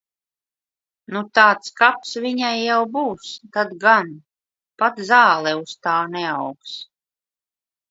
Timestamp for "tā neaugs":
5.89-6.77